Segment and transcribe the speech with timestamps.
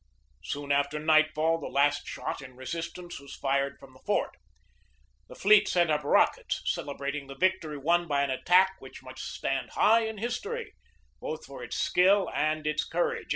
[0.43, 4.35] Soon after night fall the last shot in resistance was fired from the fort.
[5.29, 9.69] The fleet sent up rockets celebrating the victory won by an attack which must stand
[9.69, 10.73] high in history,
[11.19, 13.29] both for its skill and its courage.